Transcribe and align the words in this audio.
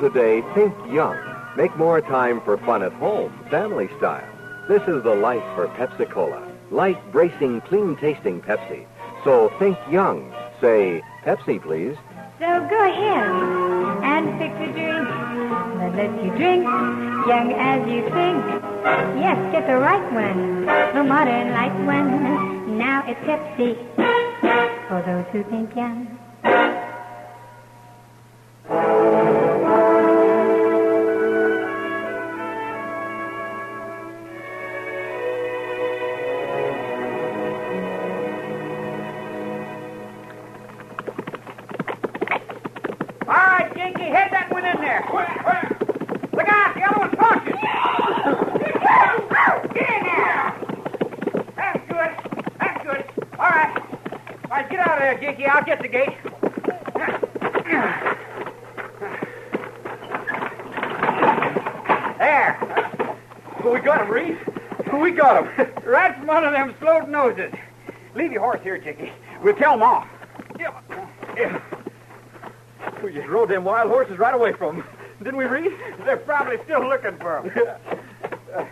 Today 0.00 0.42
think 0.54 0.74
young, 0.92 1.16
make 1.56 1.76
more 1.76 2.00
time 2.00 2.40
for 2.42 2.58
fun 2.58 2.82
at 2.82 2.92
home, 2.94 3.32
family 3.50 3.88
style. 3.96 4.28
This 4.68 4.82
is 4.82 5.02
the 5.02 5.14
life 5.14 5.42
for 5.54 5.68
Pepsi 5.68 6.10
Cola. 6.10 6.46
Light, 6.70 6.98
bracing, 7.12 7.60
clean 7.62 7.96
tasting 7.96 8.40
Pepsi. 8.42 8.86
So 9.22 9.52
think 9.58 9.78
young. 9.90 10.34
Say, 10.60 11.00
Pepsi, 11.24 11.62
please. 11.62 11.96
So 12.38 12.66
go 12.68 12.88
ahead 12.88 13.30
and 14.04 14.38
fix 14.38 14.54
a 14.56 14.72
drink 14.72 15.08
that 15.78 15.94
lets 15.96 16.24
you 16.24 16.30
drink 16.36 16.64
young 17.26 17.52
as 17.52 17.88
you 17.88 18.02
think. 18.10 18.44
Yes, 19.20 19.38
get 19.52 19.66
the 19.66 19.76
right 19.76 20.12
one, 20.12 20.66
the 20.94 21.04
modern 21.04 21.52
light 21.52 21.74
one. 21.86 22.76
Now 22.78 23.04
it's 23.06 23.20
Pepsi 23.20 23.76
for 24.88 25.02
those 25.06 25.24
who 25.32 25.48
think 25.50 25.74
young. 25.76 26.18
Get 54.74 54.88
out 54.88 54.98
of 54.98 55.02
there, 55.02 55.18
Jinky. 55.20 55.46
I'll 55.46 55.62
get 55.62 55.80
the 55.80 55.86
gate. 55.86 56.08
There. 62.18 62.58
We 63.64 63.78
got 63.78 64.00
him, 64.00 64.10
Reed. 64.10 64.36
We 64.92 65.12
got 65.12 65.44
him. 65.44 65.68
right 65.86 66.18
from 66.18 66.28
under 66.28 66.50
them 66.50 66.74
Sloat 66.80 67.08
noses. 67.08 67.52
Leave 68.16 68.32
your 68.32 68.40
horse 68.40 68.58
here, 68.64 68.76
Jinky. 68.76 69.12
We'll 69.44 69.54
tell 69.54 69.74
them 69.74 69.84
off. 69.84 70.08
Yeah. 70.58 70.80
Yeah. 71.36 71.62
We 73.04 73.12
just 73.12 73.28
rode 73.28 73.50
them 73.50 73.62
wild 73.62 73.92
horses 73.92 74.18
right 74.18 74.34
away 74.34 74.54
from 74.54 74.78
them. 74.78 74.86
Didn't 75.18 75.36
we, 75.36 75.44
Reed? 75.44 75.70
They're 76.04 76.16
probably 76.16 76.56
still 76.64 76.84
looking 76.84 77.16
for 77.18 77.78
them. 78.58 78.68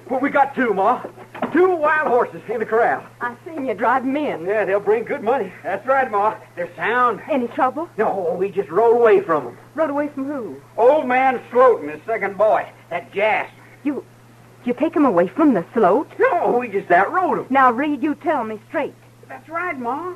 well, 0.10 0.18
we 0.18 0.28
got 0.28 0.56
two, 0.56 0.74
Ma. 0.74 1.04
Two 1.52 1.76
wild 1.76 2.08
horses 2.08 2.40
in 2.48 2.60
the 2.60 2.66
corral. 2.66 3.04
I 3.20 3.34
seen 3.44 3.66
you 3.66 3.74
drive 3.74 4.02
'em 4.04 4.16
in. 4.16 4.46
Yeah, 4.46 4.64
they'll 4.64 4.80
bring 4.80 5.04
good 5.04 5.22
money. 5.22 5.52
That's 5.62 5.86
right, 5.86 6.10
Ma. 6.10 6.34
They're 6.56 6.74
sound. 6.76 7.20
Any 7.30 7.46
trouble? 7.48 7.88
No, 7.98 8.34
we 8.38 8.48
just 8.48 8.70
rode 8.70 8.96
away 8.96 9.20
from 9.20 9.44
them. 9.44 9.58
Rode 9.74 9.90
away 9.90 10.08
from 10.08 10.24
who? 10.24 10.56
Old 10.78 11.06
man 11.06 11.40
Sloat 11.50 11.82
and 11.82 11.90
his 11.90 12.00
second 12.06 12.38
boy, 12.38 12.66
that 12.88 13.12
Jas. 13.12 13.48
You, 13.84 14.02
you 14.64 14.72
take 14.72 14.96
'em 14.96 15.04
away 15.04 15.26
from 15.28 15.52
the 15.52 15.64
Sloat? 15.74 16.10
No, 16.18 16.56
we 16.58 16.68
just 16.68 16.90
outrode 16.90 17.38
them. 17.38 17.46
Now, 17.50 17.70
Reed, 17.70 18.02
you 18.02 18.14
tell 18.14 18.44
me 18.44 18.58
straight. 18.68 18.94
That's 19.28 19.48
right, 19.48 19.78
Ma. 19.78 20.12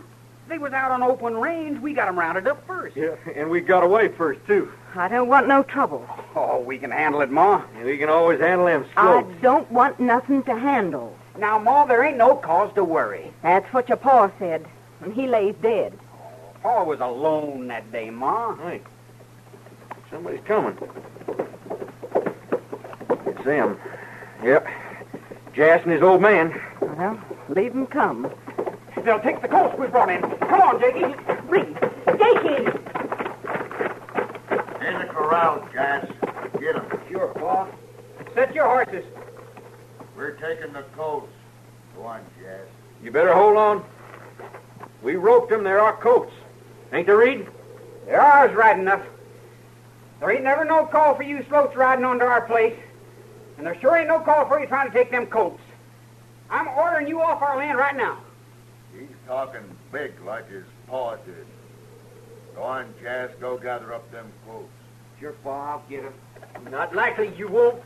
They 0.49 0.59
was 0.59 0.73
out 0.73 0.93
on 0.93 1.03
open 1.03 1.37
range. 1.39 1.81
We 1.81 1.93
got 1.93 2.07
'em 2.09 2.19
rounded 2.19 2.47
up 2.47 2.65
first. 2.67 2.97
Yeah, 2.97 3.17
and 3.35 3.51
we 3.51 3.61
got 3.61 3.83
away 3.83 4.09
first, 4.09 4.47
too. 4.47 4.71
I 4.95 5.09
don't 5.09 5.29
want 5.29 5.49
no 5.49 5.63
trouble. 5.65 6.07
Oh, 6.35 6.61
we 6.61 6.79
can 6.79 6.93
handle 6.93 7.21
it, 7.21 7.31
Ma. 7.31 7.61
We 7.85 7.99
can 7.99 8.09
always 8.09 8.41
handle 8.41 8.67
them 8.67 8.87
I 8.97 9.25
don't 9.43 9.71
want 9.71 9.99
nothing 10.01 10.43
to 10.45 10.55
handle. 10.55 11.15
Now, 11.39 11.59
Ma, 11.59 11.85
there 11.85 12.03
ain't 12.03 12.17
no 12.17 12.37
cause 12.37 12.73
to 12.75 12.85
worry. 12.85 13.31
That's 13.43 13.71
what 13.73 13.89
your 13.89 13.99
pa 13.99 14.31
said, 14.39 14.67
and 15.03 15.13
he 15.13 15.27
lays 15.27 15.55
dead. 15.61 15.93
Pa 16.63 16.83
was 16.83 17.01
alone 17.01 17.67
that 17.69 17.91
day, 17.93 18.09
Ma. 18.11 18.57
Hey, 18.57 18.81
somebody's 20.11 20.41
coming. 20.47 20.77
It's 23.27 23.45
them. 23.45 23.79
Yep. 24.43 24.67
Jas 25.55 25.83
and 25.83 25.93
his 25.93 26.03
old 26.03 26.23
man. 26.23 26.59
Well, 26.81 27.19
leave 27.49 27.73
'em 27.75 27.87
come. 27.87 28.31
They'll 29.05 29.21
take 29.21 29.43
the 29.43 29.49
colts 29.49 29.79
we 29.79 29.87
brought 29.89 30.11
in. 30.11 30.23
Come 30.23 30.61
on, 30.61 30.81
Jakey. 30.81 31.15
Reed, 31.49 31.79
Jakey! 32.19 32.65
In 34.87 34.99
the 34.99 35.07
corral, 35.09 35.69
Jas. 35.73 36.07
Get 36.59 36.77
him. 36.77 36.87
Sure, 37.11 37.29
Pa. 37.35 37.69
Set 38.35 38.55
your 38.55 38.67
horses. 38.67 39.05
We're 40.17 40.33
taking 40.33 40.73
the 40.73 40.83
coats. 40.97 41.31
Go 41.95 42.05
on, 42.05 42.21
Jas. 42.41 42.67
You 43.03 43.11
better 43.11 43.35
hold 43.35 43.57
on. 43.57 43.85
We 45.03 45.17
roped 45.17 45.51
them. 45.51 45.63
They're 45.63 45.81
our 45.81 45.97
coats. 45.97 46.33
Ain't 46.93 47.07
they, 47.07 47.13
Reed? 47.13 47.47
They're 48.07 48.21
ours, 48.21 48.55
right 48.55 48.79
enough. 48.79 49.03
There 50.21 50.31
ain't 50.31 50.45
never 50.45 50.65
no 50.65 50.87
call 50.87 51.15
for 51.15 51.23
you 51.23 51.45
Sloats 51.49 51.77
riding 51.77 52.05
onto 52.05 52.25
our 52.25 52.41
place. 52.41 52.77
And 53.59 53.67
there 53.67 53.79
sure 53.81 53.97
ain't 53.97 54.09
no 54.09 54.21
call 54.21 54.47
for 54.47 54.59
you 54.59 54.67
trying 54.67 54.91
to 54.91 54.93
take 54.93 55.11
them 55.11 55.27
coats. 55.27 55.61
I'm 56.49 56.69
ordering 56.69 57.09
you 57.09 57.21
off 57.21 57.43
our 57.43 57.59
land 57.59 57.79
right 57.79 57.97
now. 57.97 58.19
He's 58.97 59.09
talking 59.27 59.63
big 59.93 60.13
like 60.25 60.49
his 60.49 60.65
paw 60.87 61.17
did. 61.17 61.47
Go 62.55 62.63
on, 62.63 62.95
Jas. 63.03 63.31
Go 63.41 63.59
gather 63.59 63.93
up 63.93 64.11
them 64.11 64.33
coats. 64.47 64.71
Sure, 65.21 65.33
Pa, 65.33 65.73
I'll 65.73 65.83
get 65.91 66.05
him. 66.05 66.15
Not 66.71 66.95
likely 66.95 67.35
you 67.37 67.49
won't. 67.49 67.83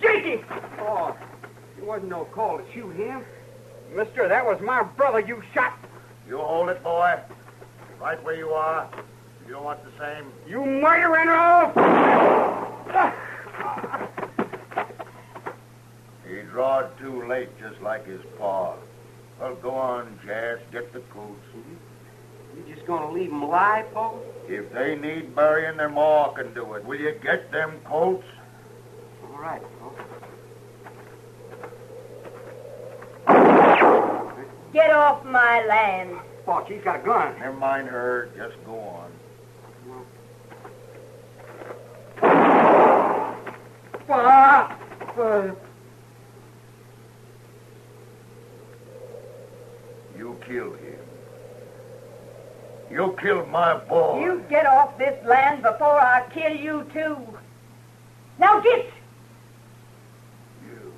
Jakey! 0.00 0.44
Oh, 0.80 1.16
there 1.76 1.84
wasn't 1.84 2.10
no 2.10 2.24
call 2.26 2.58
to 2.58 2.64
shoot 2.72 2.92
him. 2.92 3.24
Mister, 3.94 4.28
that 4.28 4.44
was 4.44 4.60
my 4.60 4.82
brother 4.82 5.20
you 5.20 5.42
shot. 5.52 5.78
You 6.28 6.38
hold 6.38 6.68
it, 6.70 6.82
boy. 6.82 7.18
Right 8.00 8.22
where 8.24 8.36
you 8.36 8.50
are. 8.50 8.88
You 9.46 9.52
don't 9.54 9.64
want 9.64 9.80
the 9.84 9.92
same. 9.98 10.32
You 10.48 10.64
murdering 10.64 11.28
off! 11.28 11.74
He 16.26 16.40
drawed 16.42 16.96
too 16.98 17.26
late, 17.26 17.50
just 17.58 17.80
like 17.82 18.06
his 18.06 18.20
paw. 18.38 18.76
Well, 19.40 19.54
go 19.56 19.70
on, 19.70 20.18
Jas. 20.24 20.58
Get 20.70 20.92
the 20.92 21.00
coats. 21.00 21.44
Mm-hmm. 21.56 21.74
You 22.56 22.74
just 22.74 22.86
gonna 22.86 23.10
leave 23.10 23.30
him 23.30 23.42
alive, 23.42 23.92
Pa? 23.92 24.12
If 24.46 24.72
they 24.72 24.94
need 24.94 25.34
burying, 25.34 25.76
their 25.76 25.88
maw 25.88 26.32
can 26.32 26.52
do 26.54 26.74
it. 26.74 26.84
Will 26.84 27.00
you 27.00 27.12
get 27.22 27.50
them 27.50 27.80
coats? 27.84 28.26
All 29.42 29.48
right, 29.48 29.62
Get 34.72 34.90
off 34.90 35.24
my 35.24 35.64
land. 35.66 36.16
Pa, 36.46 36.64
she's 36.66 36.80
got 36.82 37.00
a 37.00 37.02
gun. 37.04 37.38
Never 37.40 37.56
mind 37.56 37.88
her. 37.88 38.28
Just 38.36 38.54
go 38.64 38.78
on. 38.78 39.10
Pa! 44.06 44.78
Uh, 45.18 45.50
You 50.16 50.38
killed 50.46 50.76
him. 50.78 50.98
You 52.90 53.16
killed 53.20 53.48
my 53.48 53.76
boy. 53.78 54.22
You 54.22 54.44
get 54.48 54.66
off 54.66 54.96
this 54.98 55.18
land 55.26 55.62
before 55.62 56.00
I 56.00 56.24
kill 56.32 56.54
you, 56.54 56.86
too. 56.92 57.16
Now 58.38 58.60
get! 58.60 58.86
You. 60.64 60.92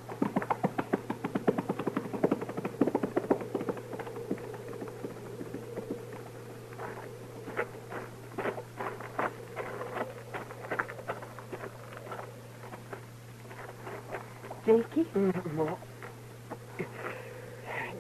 Ma. 15.15 15.77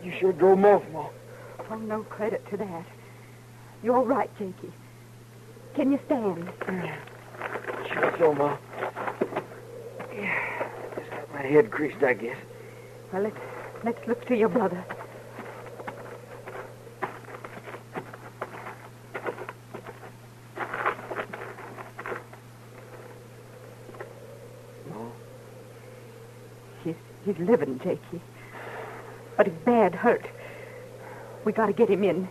You 0.02 0.12
sure 0.20 0.32
drove 0.32 0.58
him 0.58 0.64
off, 0.66 0.82
Ma. 0.92 1.08
Oh, 1.70 1.76
no 1.76 2.02
credit 2.04 2.46
to 2.50 2.56
that. 2.58 2.84
You're 3.82 4.02
right, 4.02 4.30
Jakey. 4.38 4.72
Can 5.74 5.92
you 5.92 5.98
stand? 6.06 6.50
Sure 7.92 8.14
so, 8.18 8.34
Ma. 8.34 8.56
Yeah. 10.14 10.68
Just 10.96 11.10
got 11.10 11.32
my 11.34 11.42
head 11.42 11.70
creased, 11.70 12.02
I 12.02 12.14
guess. 12.14 12.36
Well, 13.12 13.22
let's, 13.22 13.36
let's 13.84 14.06
look 14.06 14.24
to 14.26 14.36
your 14.36 14.48
brother. 14.48 14.84
Ma. 24.90 25.06
He's, 26.84 26.94
he's 27.24 27.38
living, 27.38 27.78
Jakey. 27.80 28.20
But 29.36 29.46
he's 29.46 29.56
bad 29.64 29.94
hurt. 29.94 30.26
We 31.44 31.52
gotta 31.52 31.72
get 31.72 31.88
him 31.88 32.04
in. 32.04 32.28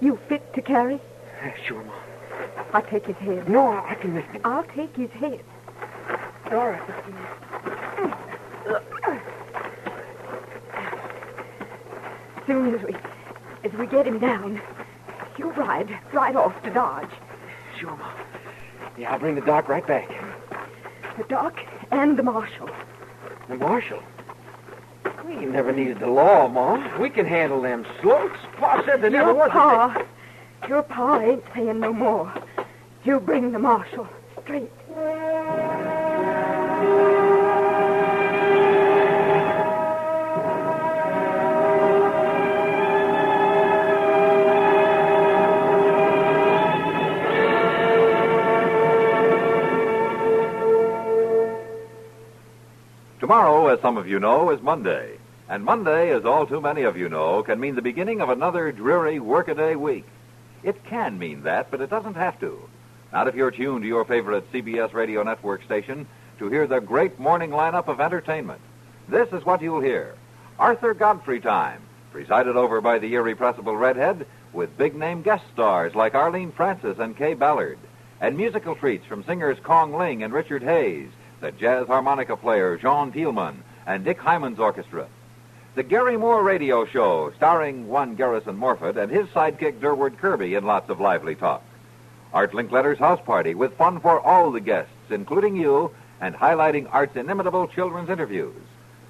You 0.00 0.18
fit 0.28 0.52
to 0.54 0.62
carry? 0.62 1.00
Sure, 1.66 1.82
Ma. 1.82 1.92
I'll 2.72 2.82
take 2.82 3.06
his 3.06 3.16
head. 3.16 3.48
No, 3.48 3.68
I 3.68 3.90
I 3.90 3.94
can 3.94 4.14
lift 4.14 4.30
him. 4.30 4.42
I'll 4.44 4.64
take 4.64 4.94
his 4.96 5.10
head. 5.10 5.40
All 6.50 6.68
right. 6.68 6.82
Soon 12.46 12.74
as 12.74 12.82
we 12.82 12.94
as 13.64 13.72
we 13.72 13.86
get 13.86 14.06
him 14.06 14.18
down, 14.18 14.60
you 15.38 15.50
ride 15.52 15.98
right 16.12 16.36
off 16.36 16.62
to 16.62 16.70
Dodge. 16.70 17.10
Sure, 17.78 17.96
Ma. 17.96 18.12
Yeah, 18.96 19.12
I'll 19.12 19.18
bring 19.18 19.34
the 19.34 19.40
doc 19.40 19.68
right 19.68 19.86
back. 19.86 20.08
The 21.18 21.24
doc 21.24 21.58
and 21.90 22.16
the 22.16 22.22
marshal. 22.22 22.68
The 23.48 23.56
marshal? 23.56 24.02
We 25.24 25.32
ain't 25.32 25.52
never 25.52 25.72
needed 25.72 26.00
the 26.00 26.08
law, 26.08 26.48
Ma. 26.48 26.98
We 26.98 27.10
can 27.10 27.26
handle 27.26 27.60
them 27.60 27.86
Sloats. 28.00 28.38
Pa 28.58 28.82
said 28.84 29.02
there 29.02 29.10
never 29.10 29.30
Your 29.30 29.34
was 29.34 29.48
a 29.48 29.50
pa, 29.50 30.04
your 30.68 30.82
pa 30.82 31.18
ain't 31.20 31.44
saying 31.54 31.80
no 31.80 31.92
more. 31.92 32.32
You 33.04 33.20
bring 33.20 33.52
the 33.52 33.58
marshal 33.58 34.08
straight. 34.42 34.70
As 53.76 53.82
some 53.82 53.98
of 53.98 54.08
you 54.08 54.18
know, 54.18 54.48
is 54.48 54.62
Monday. 54.62 55.18
And 55.50 55.62
Monday, 55.62 56.10
as 56.10 56.24
all 56.24 56.46
too 56.46 56.62
many 56.62 56.84
of 56.84 56.96
you 56.96 57.10
know, 57.10 57.42
can 57.42 57.60
mean 57.60 57.74
the 57.74 57.82
beginning 57.82 58.22
of 58.22 58.30
another 58.30 58.72
dreary 58.72 59.20
workaday 59.20 59.74
week. 59.74 60.06
It 60.62 60.82
can 60.86 61.18
mean 61.18 61.42
that, 61.42 61.70
but 61.70 61.82
it 61.82 61.90
doesn't 61.90 62.14
have 62.14 62.40
to. 62.40 62.58
Not 63.12 63.28
if 63.28 63.34
you're 63.34 63.50
tuned 63.50 63.82
to 63.82 63.86
your 63.86 64.06
favorite 64.06 64.50
CBS 64.50 64.94
radio 64.94 65.22
network 65.24 65.62
station 65.62 66.06
to 66.38 66.48
hear 66.48 66.66
the 66.66 66.80
great 66.80 67.20
morning 67.20 67.50
lineup 67.50 67.88
of 67.88 68.00
entertainment. 68.00 68.62
This 69.08 69.28
is 69.34 69.44
what 69.44 69.60
you'll 69.60 69.82
hear. 69.82 70.14
Arthur 70.58 70.94
Godfrey 70.94 71.40
time, 71.40 71.82
presided 72.12 72.56
over 72.56 72.80
by 72.80 72.98
the 72.98 73.14
irrepressible 73.14 73.76
redhead, 73.76 74.26
with 74.54 74.78
big 74.78 74.94
name 74.94 75.20
guest 75.20 75.44
stars 75.52 75.94
like 75.94 76.14
Arlene 76.14 76.50
Francis 76.50 76.98
and 76.98 77.14
Kaye 77.14 77.34
Ballard, 77.34 77.78
and 78.22 78.38
musical 78.38 78.74
treats 78.74 79.04
from 79.04 79.22
singers 79.24 79.58
Kong 79.62 79.92
Ling 79.92 80.22
and 80.22 80.32
Richard 80.32 80.62
Hayes, 80.62 81.10
the 81.40 81.52
jazz 81.52 81.86
harmonica 81.86 82.36
player 82.36 82.76
Jean 82.76 83.12
Thielemans, 83.12 83.58
and 83.86 84.04
Dick 84.04 84.18
Hyman's 84.18 84.58
orchestra. 84.58 85.06
The 85.74 85.82
Garry 85.82 86.16
Moore 86.16 86.42
Radio 86.42 86.86
Show, 86.86 87.32
starring 87.36 87.88
one 87.88 88.14
Garrison 88.14 88.56
Morfit 88.56 88.96
and 88.96 89.12
his 89.12 89.28
sidekick 89.28 89.78
Durward 89.78 90.18
Kirby 90.18 90.54
in 90.54 90.64
lots 90.64 90.88
of 90.88 91.00
lively 91.00 91.34
talk. 91.34 91.62
Art 92.32 92.52
Linkletter's 92.52 92.98
house 92.98 93.20
party 93.24 93.54
with 93.54 93.76
fun 93.76 94.00
for 94.00 94.20
all 94.20 94.50
the 94.50 94.60
guests, 94.60 94.92
including 95.10 95.54
you, 95.54 95.90
and 96.20 96.34
highlighting 96.34 96.88
Art's 96.90 97.16
inimitable 97.16 97.68
children's 97.68 98.08
interviews. 98.08 98.56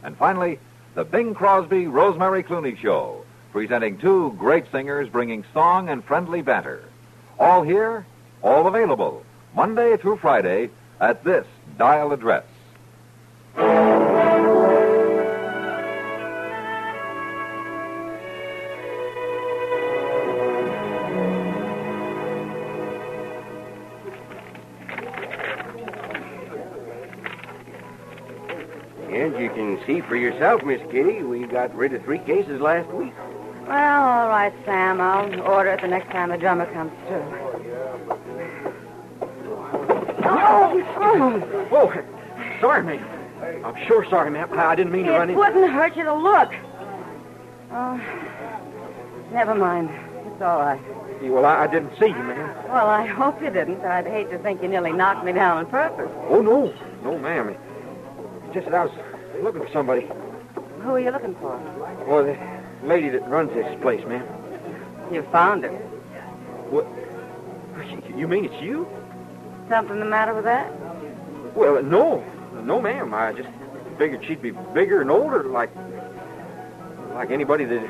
And 0.02 0.16
finally, 0.16 0.58
the 0.94 1.04
Bing 1.04 1.34
Crosby 1.34 1.86
Rosemary 1.86 2.42
Clooney 2.42 2.76
Show, 2.76 3.24
presenting 3.52 3.98
two 3.98 4.34
great 4.36 4.70
singers 4.70 5.08
bringing 5.08 5.44
song 5.54 5.88
and 5.88 6.04
friendly 6.04 6.42
banter. 6.42 6.82
All 7.38 7.62
here, 7.62 8.04
all 8.42 8.66
available, 8.66 9.24
Monday 9.54 9.96
through 9.96 10.16
Friday, 10.16 10.70
at 11.00 11.22
this 11.22 11.46
dial 11.78 12.12
address. 12.12 12.44
And 29.08 29.38
you 29.40 29.48
can 29.50 29.80
see 29.86 30.00
for 30.02 30.16
yourself, 30.16 30.62
Miss 30.62 30.80
Kitty, 30.90 31.22
we 31.22 31.46
got 31.46 31.74
rid 31.74 31.94
of 31.94 32.02
three 32.04 32.18
cases 32.18 32.60
last 32.60 32.88
week. 32.90 33.14
Well, 33.66 34.02
all 34.02 34.28
right, 34.28 34.52
Sam. 34.64 35.00
I'll 35.00 35.40
order 35.42 35.70
it 35.70 35.80
the 35.80 35.88
next 35.88 36.10
time 36.12 36.28
the 36.28 36.36
drummer 36.36 36.66
comes 36.72 36.92
through. 37.08 37.45
Oh, 40.48 41.68
oh, 41.72 41.92
sorry, 42.60 42.82
ma'am. 42.84 43.64
I'm 43.64 43.86
sure 43.86 44.04
sorry, 44.08 44.30
ma'am. 44.30 44.48
I 44.52 44.74
didn't 44.74 44.92
mean 44.92 45.06
to 45.06 45.12
run 45.12 45.30
It 45.30 45.36
wouldn't 45.36 45.70
hurt 45.70 45.96
you 45.96 46.04
to 46.04 46.14
look. 46.14 46.52
Oh, 47.72 48.00
never 49.32 49.54
mind. 49.54 49.90
It's 50.26 50.40
all 50.42 50.60
right. 50.60 50.80
Well, 51.22 51.44
I, 51.44 51.64
I 51.64 51.66
didn't 51.66 51.90
see 51.98 52.06
you, 52.06 52.14
ma'am. 52.14 52.54
Well, 52.68 52.86
I 52.86 53.06
hope 53.06 53.42
you 53.42 53.50
didn't. 53.50 53.80
I'd 53.82 54.06
hate 54.06 54.30
to 54.30 54.38
think 54.38 54.62
you 54.62 54.68
nearly 54.68 54.92
knocked 54.92 55.24
me 55.24 55.32
down 55.32 55.58
on 55.58 55.66
purpose. 55.66 56.10
Oh, 56.28 56.40
no. 56.40 56.72
No, 57.02 57.18
ma'am. 57.18 57.48
It's 58.44 58.54
just 58.54 58.66
that 58.66 58.74
I 58.74 58.84
was 58.84 58.94
looking 59.42 59.62
for 59.62 59.70
somebody. 59.72 60.08
Who 60.82 60.90
are 60.90 61.00
you 61.00 61.10
looking 61.10 61.34
for? 61.36 61.58
Well, 62.06 62.24
the 62.24 62.38
lady 62.86 63.08
that 63.08 63.28
runs 63.28 63.52
this 63.54 63.80
place, 63.80 64.04
ma'am. 64.06 64.24
You 65.12 65.22
found 65.32 65.64
her. 65.64 65.70
What? 66.70 66.86
You 68.16 68.28
mean 68.28 68.44
it's 68.46 68.62
you? 68.62 68.86
Something 69.68 69.98
the 69.98 70.04
matter 70.04 70.34
with 70.34 70.44
that? 70.44 70.70
Well, 71.54 71.82
no. 71.82 72.24
No, 72.62 72.80
ma'am. 72.80 73.12
I 73.14 73.32
just 73.32 73.48
figured 73.98 74.24
she'd 74.24 74.42
be 74.42 74.50
bigger 74.50 75.00
and 75.00 75.10
older, 75.10 75.44
like 75.44 75.70
like 77.14 77.30
anybody 77.30 77.64
that. 77.64 77.88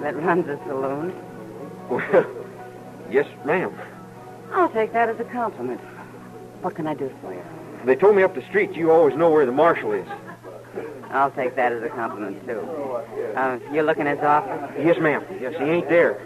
That 0.00 0.16
runs 0.16 0.46
a 0.48 0.58
saloon. 0.66 1.12
Well, 1.88 2.26
yes, 3.10 3.26
ma'am. 3.44 3.76
I'll 4.52 4.68
take 4.70 4.92
that 4.92 5.08
as 5.08 5.18
a 5.18 5.24
compliment. 5.24 5.80
What 6.62 6.74
can 6.74 6.86
I 6.86 6.94
do 6.94 7.10
for 7.20 7.32
you? 7.32 7.42
They 7.84 7.96
told 7.96 8.14
me 8.16 8.22
up 8.22 8.34
the 8.34 8.42
street 8.42 8.74
you 8.74 8.90
always 8.90 9.16
know 9.16 9.30
where 9.30 9.46
the 9.46 9.52
marshal 9.52 9.92
is. 9.92 10.06
I'll 11.10 11.30
take 11.30 11.56
that 11.56 11.72
as 11.72 11.82
a 11.82 11.88
compliment, 11.88 12.46
too. 12.46 12.60
Uh, 13.34 13.58
you're 13.72 13.84
looking 13.84 14.06
at 14.06 14.18
his 14.18 14.24
office? 14.24 14.70
Yes, 14.84 14.98
ma'am. 15.00 15.24
Yes, 15.40 15.54
he 15.58 15.64
ain't 15.64 15.88
there. 15.88 16.20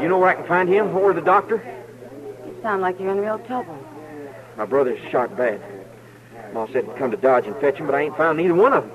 You 0.00 0.08
know 0.08 0.18
where 0.18 0.30
I 0.30 0.34
can 0.34 0.46
find 0.46 0.68
him 0.68 0.96
or 0.96 1.12
the 1.12 1.20
doctor? 1.20 1.62
You 2.62 2.68
sound 2.68 2.82
like 2.82 3.00
you're 3.00 3.10
in 3.10 3.18
real 3.18 3.40
trouble. 3.40 3.76
My 4.56 4.64
brother's 4.66 5.00
shot 5.10 5.36
bad. 5.36 5.60
Ma 6.52 6.68
said 6.68 6.86
to 6.86 6.92
come 6.94 7.10
to 7.10 7.16
Dodge 7.16 7.44
and 7.44 7.56
fetch 7.56 7.78
him, 7.78 7.86
but 7.86 7.96
I 7.96 8.02
ain't 8.02 8.16
found 8.16 8.38
neither 8.38 8.54
one 8.54 8.72
of 8.72 8.84
them. 8.84 8.92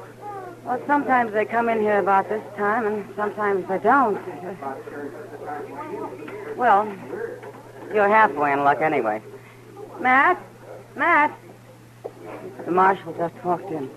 Well, 0.63 0.81
sometimes 0.87 1.33
they 1.33 1.43
come 1.43 1.67
in 1.67 1.81
here 1.81 1.99
about 1.99 2.29
this 2.29 2.41
time, 2.55 2.85
and 2.87 3.05
sometimes 3.17 3.67
they 3.67 3.77
don't. 3.79 4.17
Well, 6.55 6.87
you're 7.93 8.07
halfway 8.07 8.53
in 8.53 8.63
luck 8.63 8.79
anyway. 8.79 9.21
Matt? 9.99 10.41
Matt? 10.95 11.37
The 12.63 12.71
marshal 12.71 13.11
just 13.17 13.35
walked 13.43 13.69
in. 13.69 13.89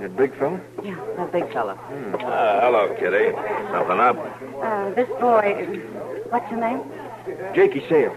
That 0.00 0.16
big 0.16 0.34
fella? 0.38 0.62
Yeah, 0.82 0.98
that 1.18 1.30
big 1.30 1.52
fella. 1.52 1.74
Uh, 1.74 2.60
hello, 2.62 2.96
Kitty. 2.98 3.36
Something 3.70 4.00
up? 4.00 4.16
Uh, 4.62 4.90
this 4.94 5.08
boy, 5.20 5.78
what's 6.30 6.50
your 6.50 6.60
name? 6.60 6.80
Jakey 7.54 7.84
Sale. 7.86 8.16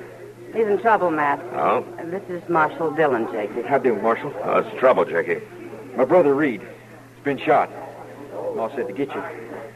He's 0.53 0.67
in 0.67 0.79
trouble, 0.79 1.12
Matt. 1.12 1.39
Oh? 1.53 1.86
Uh, 2.00 2.05
This 2.05 2.24
is 2.29 2.48
Marshal 2.50 2.91
Dillon, 2.91 3.27
Jakey. 3.31 3.62
How 3.62 3.77
do, 3.77 3.89
you, 3.89 3.96
Marshal? 4.01 4.34
Oh, 4.43 4.60
it's 4.60 4.79
trouble, 4.79 5.05
Jakey. 5.05 5.41
My 5.96 6.05
brother 6.05 6.34
Reed. 6.36 6.62
He's 6.62 7.24
been 7.24 7.38
shot. 7.38 7.70
Ma 8.55 8.70
said 8.75 8.88
to 8.88 8.93
get 8.93 9.13
you. 9.13 9.24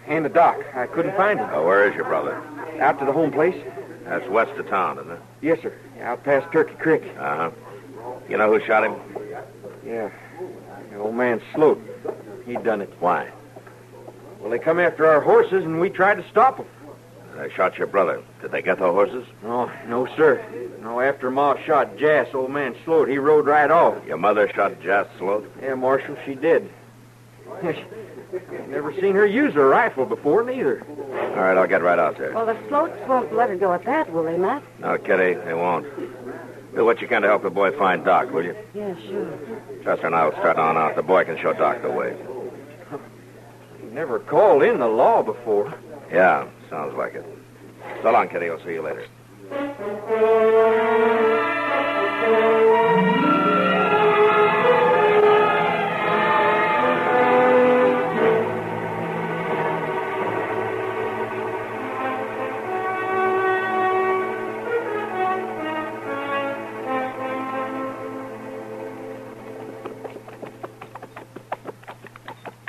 And 0.07 0.25
the 0.25 0.29
doc. 0.29 0.57
I 0.75 0.85
couldn't 0.87 1.15
find 1.15 1.39
him. 1.39 1.49
Oh, 1.53 1.65
where 1.65 1.87
is 1.89 1.95
your 1.95 2.05
brother? 2.05 2.41
Out 2.79 2.99
to 2.99 3.05
the 3.05 3.13
home 3.13 3.31
place? 3.31 3.55
That's 4.03 4.27
west 4.29 4.51
of 4.59 4.67
town, 4.69 4.99
isn't 4.99 5.11
it? 5.11 5.19
Yes, 5.41 5.59
sir. 5.61 5.73
Out 6.01 6.23
past 6.23 6.51
Turkey 6.51 6.75
Creek. 6.75 7.03
Uh-huh. 7.17 7.51
You 8.29 8.37
know 8.37 8.51
who 8.51 8.63
shot 8.65 8.83
him? 8.83 8.95
Yeah. 9.85 10.09
The 10.91 10.97
old 10.99 11.15
man 11.15 11.41
Sloat. 11.53 11.81
He 12.45 12.55
done 12.57 12.81
it. 12.81 12.93
Why? 12.99 13.29
Well, 14.39 14.49
they 14.51 14.59
come 14.59 14.79
after 14.79 15.07
our 15.07 15.21
horses, 15.21 15.63
and 15.63 15.79
we 15.79 15.89
tried 15.89 16.15
to 16.15 16.29
stop 16.29 16.57
them. 16.57 16.67
They 17.35 17.49
shot 17.49 17.77
your 17.77 17.87
brother. 17.87 18.21
Did 18.45 18.51
they 18.51 18.61
get 18.61 18.77
the 18.77 18.91
horses? 18.91 19.25
No, 19.41 19.71
no, 19.87 20.05
sir. 20.15 20.45
No, 20.79 21.01
after 21.01 21.31
Ma 21.31 21.57
shot 21.65 21.97
Jas, 21.97 22.27
old 22.31 22.51
man 22.51 22.75
Sloat, 22.85 23.09
he 23.09 23.17
rode 23.17 23.47
right 23.47 23.71
off. 23.71 24.05
Your 24.05 24.17
mother 24.17 24.47
shot 24.53 24.79
Jas 24.83 25.07
Sloat? 25.17 25.51
Yeah, 25.63 25.73
Marshal, 25.73 26.15
she 26.27 26.35
did. 26.35 26.69
Never 28.67 28.93
seen 29.01 29.15
her 29.15 29.25
use 29.25 29.55
a 29.55 29.61
rifle 29.61 30.05
before, 30.05 30.43
neither. 30.43 30.85
All 30.85 31.41
right, 31.41 31.57
I'll 31.57 31.65
get 31.65 31.81
right 31.81 31.97
out 31.97 32.19
there. 32.19 32.33
Well, 32.33 32.45
the 32.45 32.55
Sloats 32.67 32.95
won't 33.07 33.33
let 33.33 33.49
her 33.49 33.55
go 33.55 33.73
at 33.73 33.83
that, 33.85 34.13
will 34.13 34.25
they, 34.25 34.37
Matt? 34.37 34.61
No, 34.79 34.95
Kitty, 34.99 35.33
they 35.43 35.55
won't. 35.55 35.87
Do 36.75 36.85
what 36.85 37.01
you 37.01 37.07
can 37.07 37.23
to 37.23 37.27
help 37.27 37.41
the 37.41 37.49
boy 37.49 37.71
find 37.71 38.05
Doc, 38.05 38.31
will 38.31 38.43
you? 38.43 38.55
Yeah, 38.75 38.93
sure. 39.09 39.39
Chester 39.83 40.05
and 40.05 40.13
I 40.13 40.25
will 40.25 40.33
start 40.33 40.57
on 40.57 40.77
out. 40.77 40.95
The 40.95 41.01
boy 41.01 41.23
can 41.23 41.39
show 41.39 41.53
Doc 41.53 41.81
the 41.81 41.89
way. 41.89 42.15
He 43.81 43.87
never 43.87 44.19
called 44.19 44.61
in 44.61 44.77
the 44.77 44.87
law 44.87 45.23
before. 45.23 45.73
Yeah, 46.11 46.47
sounds 46.69 46.95
like 46.95 47.15
it. 47.15 47.25
So 48.01 48.11
long, 48.11 48.29
Kitty. 48.29 48.49
I'll 48.49 48.63
see 48.63 48.73
you 48.73 48.81
later. 48.81 49.07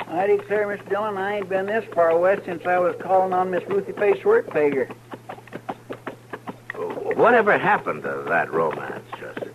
I 0.08 0.26
declare, 0.28 0.66
Miss 0.66 0.80
Dillon, 0.88 1.16
I 1.18 1.36
ain't 1.36 1.48
been 1.48 1.66
this 1.66 1.84
far 1.94 2.18
west 2.18 2.46
since 2.46 2.64
I 2.66 2.78
was 2.78 2.96
calling 3.00 3.32
on 3.32 3.50
Miss 3.50 3.62
Ruthie 3.68 3.92
Face 3.92 4.22
Workpager. 4.24 4.92
Whatever 7.26 7.58
happened 7.58 8.04
to 8.04 8.24
that 8.28 8.52
romance, 8.52 9.04
Chester? 9.18 9.52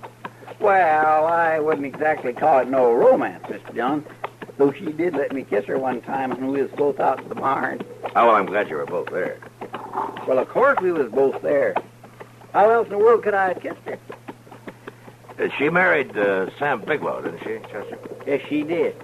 Well, 0.60 1.26
I 1.26 1.58
wouldn't 1.58 1.88
exactly 1.88 2.34
call 2.34 2.60
it 2.60 2.68
no 2.68 2.92
romance, 2.92 3.46
Mr. 3.46 3.74
Dillon. 3.74 4.06
Though 4.58 4.74
she 4.74 4.92
did 4.92 5.16
let 5.16 5.32
me 5.32 5.46
kiss 5.46 5.64
her 5.68 5.80
one 5.80 6.02
time 6.02 6.32
when 6.32 6.48
we 6.48 6.62
was 6.62 6.72
both 6.72 7.00
out 7.00 7.22
at 7.22 7.30
the 7.30 7.36
barn. 7.36 7.82
Oh, 8.14 8.28
well, 8.28 8.36
I'm 8.36 8.46
glad 8.46 8.70
you 8.70 8.76
were 8.76 8.86
both 8.86 9.10
there. 9.10 9.38
Well, 10.28 10.38
of 10.38 10.50
course 10.50 10.82
we 10.82 10.92
was 10.92 11.10
both 11.14 11.42
there. 11.42 11.74
How 12.52 12.70
else 12.70 12.88
in 12.88 12.92
the 12.92 12.98
world 12.98 13.24
could 13.24 13.34
I 13.34 13.54
have 13.54 13.62
kissed 13.62 13.80
her? 13.86 13.98
Uh, 15.40 15.48
she 15.58 15.70
married 15.70 16.18
uh, 16.18 16.50
Sam 16.60 16.82
Bigelow, 16.82 17.22
didn't 17.22 17.40
she, 17.40 17.58
Chester? 17.72 17.98
Yes, 18.28 18.42
she 18.50 18.64
did. 18.64 19.02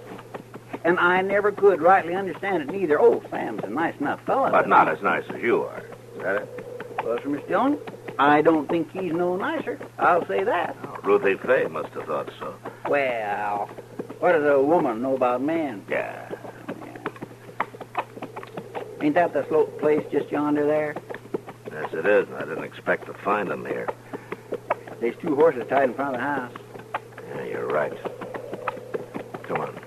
And 0.84 0.98
I 0.98 1.22
never 1.22 1.52
could 1.52 1.80
rightly 1.80 2.14
understand 2.14 2.64
it 2.64 2.70
neither. 2.70 3.00
Oh, 3.00 3.22
Sam's 3.30 3.64
a 3.64 3.70
nice 3.70 3.98
enough 3.98 4.20
fellow. 4.26 4.50
But 4.50 4.68
not 4.68 4.90
as 4.90 5.00
nice 5.00 5.24
as 5.34 5.40
you 5.40 5.62
are. 5.62 5.84
Is 6.16 6.22
that 6.22 6.36
it? 6.42 6.66
Well, 7.02 7.18
sir, 7.22 7.28
Miss 7.30 7.42
Dillon, 7.48 7.78
I 8.18 8.42
don't 8.42 8.68
think 8.68 8.90
he's 8.92 9.12
no 9.12 9.36
nicer. 9.36 9.78
I'll 9.98 10.26
say 10.26 10.42
that. 10.44 10.76
Oh, 10.84 10.96
Ruthie 11.04 11.36
Fay 11.36 11.66
must 11.66 11.90
have 11.90 12.04
thought 12.04 12.30
so. 12.38 12.54
Well, 12.88 13.70
what 14.18 14.32
does 14.32 14.44
a 14.44 14.60
woman 14.60 15.02
know 15.02 15.14
about 15.14 15.40
men? 15.40 15.84
Yeah. 15.88 16.30
Ain't 19.00 19.14
that 19.14 19.32
the 19.32 19.46
Sloat 19.46 19.78
place 19.78 20.04
just 20.10 20.30
yonder 20.32 20.66
there? 20.66 20.96
Yes, 21.70 21.92
it 21.92 22.04
is. 22.04 22.26
I 22.36 22.40
didn't 22.40 22.64
expect 22.64 23.06
to 23.06 23.14
find 23.14 23.48
them 23.48 23.64
here. 23.64 23.88
There's 25.00 25.16
two 25.18 25.36
horses 25.36 25.64
tied 25.68 25.90
in 25.90 25.94
front 25.94 26.16
of 26.16 26.20
the 26.20 26.26
house. 26.26 26.52
Yeah, 27.36 27.44
you're 27.44 27.68
right. 27.68 27.96
Come 29.44 29.60
on. 29.60 29.78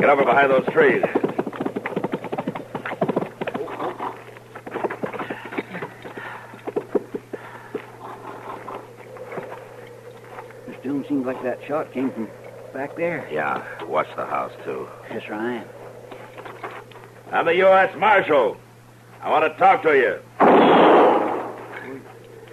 Get 0.00 0.08
over 0.10 0.24
behind 0.24 0.50
those 0.50 0.66
trees. 0.72 1.02
Miss 10.66 10.76
Dillon 10.82 11.04
seems 11.08 11.26
like 11.26 11.36
that 11.48 11.66
shot 11.66 11.90
came 11.94 12.10
from 12.12 12.28
back 12.74 12.94
there. 12.94 13.26
Yeah, 13.32 13.64
watch 13.86 14.08
the 14.16 14.26
house, 14.26 14.52
too. 14.64 14.86
Yes, 15.10 15.26
Ryan. 15.30 15.66
I'm 17.32 17.46
the 17.46 17.56
U.S. 17.56 17.96
Marshal. 17.96 18.58
I 19.22 19.30
want 19.30 19.50
to 19.50 19.58
talk 19.58 19.82
to 19.82 19.96
you. 19.96 20.20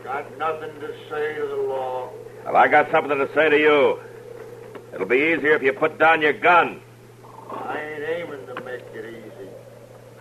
Got 0.02 0.38
nothing 0.38 0.80
to 0.80 0.96
say 1.10 1.36
to 1.36 1.46
the 1.46 1.68
law. 1.68 2.10
Well, 2.46 2.56
I 2.56 2.70
got 2.70 2.90
something 2.90 3.18
to 3.18 3.28
say 3.34 3.50
to 3.50 3.60
you. 3.60 4.00
It'll 4.94 5.06
be 5.06 5.18
easier 5.18 5.56
if 5.56 5.62
you 5.62 5.74
put 5.74 6.00
down 6.00 6.22
your 6.22 6.32
gun. 6.32 6.80
I 7.52 7.78
ain't 7.78 8.04
aiming 8.04 8.46
to 8.48 8.64
make 8.64 8.82
it 8.94 9.14
easy. 9.14 9.50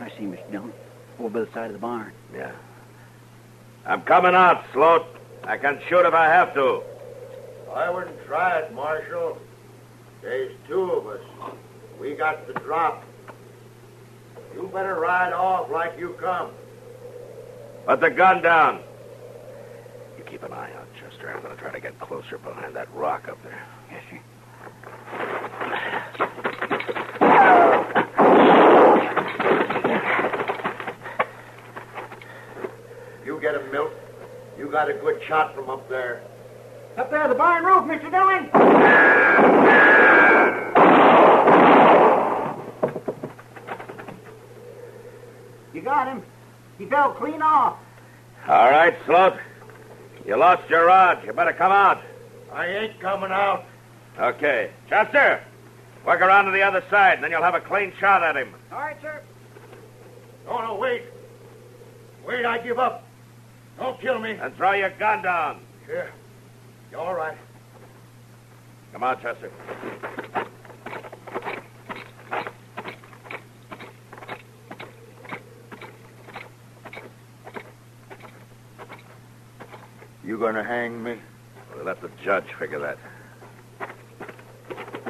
I 0.00 0.08
see, 0.10 0.24
Mr. 0.24 0.50
Dillon. 0.50 0.72
Over 1.20 1.28
by 1.28 1.40
the 1.44 1.52
side 1.52 1.66
of 1.66 1.74
the 1.74 1.78
barn. 1.78 2.12
Yeah. 2.34 2.50
I'm 3.86 4.02
coming 4.02 4.34
out, 4.34 4.64
Sloat. 4.72 5.06
I 5.44 5.58
can 5.58 5.80
shoot 5.88 6.04
if 6.06 6.14
I 6.14 6.26
have 6.26 6.54
to. 6.54 6.82
I 7.74 7.90
wouldn't 7.90 8.24
try 8.24 8.60
it, 8.60 8.72
Marshal. 8.72 9.36
There's 10.22 10.52
two 10.68 10.92
of 10.92 11.06
us. 11.08 11.20
We 12.00 12.14
got 12.14 12.46
the 12.46 12.54
drop. 12.60 13.02
You 14.54 14.70
better 14.72 14.94
ride 14.94 15.32
off 15.32 15.70
like 15.70 15.98
you 15.98 16.16
come. 16.20 16.50
Put 17.86 18.00
the 18.00 18.10
gun 18.10 18.42
down. 18.42 18.80
You 20.16 20.24
keep 20.24 20.44
an 20.44 20.52
eye 20.52 20.70
out, 20.72 20.86
Chester. 21.00 21.34
I'm 21.34 21.42
going 21.42 21.56
to 21.56 21.60
try 21.60 21.72
to 21.72 21.80
get 21.80 21.98
closer 21.98 22.38
behind 22.38 22.76
that 22.76 22.88
rock 22.94 23.28
up 23.28 23.42
there. 23.42 23.66
Yes, 23.90 24.02
sir. 24.08 24.20
You 33.26 33.40
get 33.40 33.56
him, 33.56 33.70
Milt. 33.72 33.90
You 34.56 34.70
got 34.70 34.88
a 34.88 34.94
good 34.94 35.20
shot 35.26 35.56
from 35.56 35.68
up 35.68 35.88
there. 35.88 36.22
Up 36.96 37.10
there, 37.10 37.26
the 37.26 37.34
barn 37.34 37.64
roof, 37.64 37.84
Mr. 37.84 38.08
Dillon. 38.08 38.44
You 45.74 45.80
got 45.80 46.06
him. 46.06 46.22
He 46.78 46.86
fell 46.86 47.12
clean 47.14 47.42
off. 47.42 47.78
All 48.46 48.70
right, 48.70 48.94
Sloat. 49.06 49.38
You 50.24 50.36
lost 50.36 50.70
your 50.70 50.86
rod. 50.86 51.24
You 51.24 51.32
better 51.32 51.52
come 51.52 51.72
out. 51.72 52.00
I 52.52 52.66
ain't 52.68 53.00
coming 53.00 53.32
out. 53.32 53.64
Okay. 54.18 54.70
Chester, 54.88 55.42
work 56.06 56.20
around 56.20 56.44
to 56.44 56.52
the 56.52 56.62
other 56.62 56.84
side, 56.90 57.14
and 57.14 57.24
then 57.24 57.32
you'll 57.32 57.42
have 57.42 57.56
a 57.56 57.60
clean 57.60 57.92
shot 57.98 58.22
at 58.22 58.36
him. 58.36 58.54
All 58.70 58.78
right, 58.78 58.96
sir. 59.02 59.20
No, 60.46 60.60
no, 60.62 60.74
wait. 60.76 61.02
Wait, 62.24 62.46
I 62.46 62.58
give 62.58 62.78
up. 62.78 63.04
Don't 63.78 64.00
kill 64.00 64.20
me. 64.20 64.32
And 64.32 64.54
throw 64.56 64.72
your 64.72 64.90
gun 64.90 65.22
down. 65.22 65.60
Yeah. 65.88 66.06
You 66.94 67.00
all 67.00 67.14
right? 67.16 67.36
Come 68.92 69.02
on, 69.02 69.20
Chester. 69.20 69.50
You 80.22 80.38
gonna 80.38 80.62
hang 80.62 81.02
me? 81.02 81.18
We'll 81.74 81.84
let 81.84 82.00
the 82.00 82.10
judge 82.22 82.44
figure 82.60 82.78
that. 82.78 82.98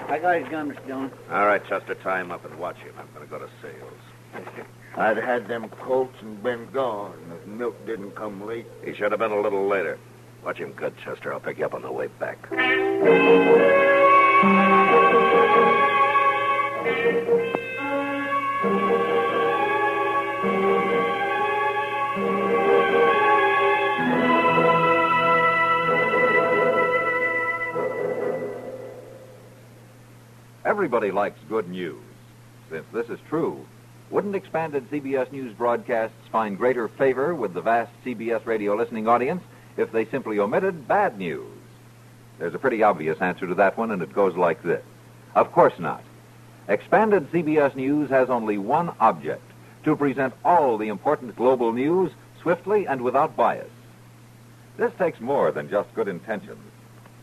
I 0.09 0.19
got 0.21 0.41
his 0.41 0.49
gun, 0.49 0.73
Mr. 0.73 0.87
Dillon. 0.87 1.11
All 1.31 1.47
right, 1.47 1.63
Chester, 1.69 1.97
tie 1.97 2.23
him 2.23 2.33
up 2.33 2.47
and 2.47 2.59
watch 2.59 2.79
him. 2.79 2.95
I'm 2.99 3.09
going 3.13 3.27
to 3.27 3.31
go 3.31 3.39
to 3.39 3.51
sales. 3.61 4.67
I'd 4.97 5.19
had 5.19 5.49
them 5.49 5.69
colts 5.69 6.17
and 6.23 6.43
been 6.43 6.67
gone 6.71 7.19
if 7.39 7.47
Milt 7.47 7.85
didn't 7.85 8.13
come 8.13 8.47
late. 8.47 8.67
He 8.83 8.95
should 8.95 9.13
have 9.13 9.19
been 9.19 9.33
a 9.33 9.41
little 9.41 9.67
later. 9.67 9.99
Watch 10.45 10.59
him 10.59 10.73
good, 10.73 10.95
Chester. 10.99 11.33
I'll 11.33 11.41
pick 11.41 11.59
you 11.59 11.65
up 11.65 11.73
on 11.73 11.81
the 11.81 11.91
way 11.91 12.09
back. 12.19 12.39
Everybody 30.67 31.11
likes 31.11 31.39
good 31.49 31.69
news. 31.71 32.03
Since 32.71 32.85
this 32.93 33.09
is 33.09 33.19
true, 33.31 33.65
wouldn't 34.11 34.35
expanded 34.35 34.91
CBS 34.91 35.33
News 35.33 35.55
broadcasts 35.55 36.17
find 36.31 36.59
greater 36.59 36.89
favor 36.89 37.35
with 37.35 37.55
the 37.55 37.63
vast 37.63 37.91
CBS 38.05 38.45
radio 38.45 38.75
listening 38.75 39.09
audience 39.09 39.43
if 39.77 39.93
they 39.93 40.05
simply 40.07 40.39
omitted 40.39 40.89
bad 40.89 41.19
news? 41.19 41.47
There's 42.39 42.55
a 42.55 42.59
pretty 42.59 42.83
obvious 42.83 43.21
answer 43.21 43.47
to 43.47 43.55
that 43.57 43.77
one, 43.79 43.91
and 43.91 44.03
it 44.03 44.13
goes 44.13 44.37
like 44.37 44.63
this 44.63 44.83
Of 45.35 45.53
course 45.53 45.79
not. 45.79 46.03
Expanded 46.69 47.31
CBS 47.31 47.75
News 47.75 48.09
has 48.11 48.31
only 48.31 48.59
one 48.59 48.93
object 49.01 49.43
to 49.85 49.97
present 49.97 50.35
all 50.45 50.79
the 50.79 50.89
important 50.89 51.37
global 51.37 51.73
news 51.73 52.11
swiftly 52.41 52.87
and 52.87 53.03
without 53.03 53.37
bias. 53.37 53.71
This 54.77 54.93
takes 54.99 55.21
more 55.21 55.53
than 55.53 55.69
just 55.69 55.95
good 55.95 56.09
intentions. 56.09 56.59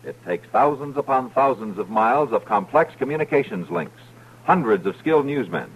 It 0.04 0.24
takes 0.26 0.48
thousands 0.48 0.98
upon 0.98 1.32
thousands 1.32 1.78
of 1.78 1.90
miles 1.90 2.32
of 2.32 2.46
complex 2.46 2.94
communications 2.98 3.70
links, 3.70 4.02
hundreds 4.46 4.86
of 4.86 4.96
skilled 4.98 5.26
newsmen. 5.26 5.70